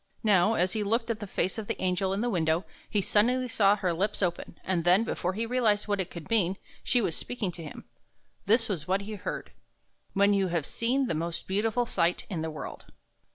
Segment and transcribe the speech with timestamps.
[0.23, 3.47] Now, as he looked at the face of the angel in the window, he suddenly
[3.47, 7.15] saw her lips open; and then, before he realized what it could mean, she was
[7.15, 7.85] speaking to him.
[8.47, 9.51] This was what he heard:"
[10.15, 12.85] When you have seen the most beautiful sight in the world."